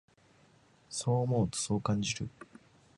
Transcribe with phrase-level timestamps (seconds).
[0.89, 2.27] そう思うと、そう感じる。